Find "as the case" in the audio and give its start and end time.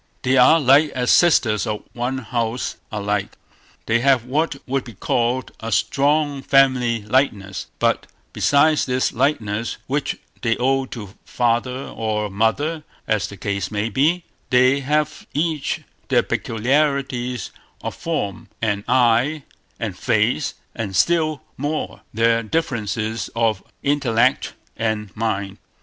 13.07-13.69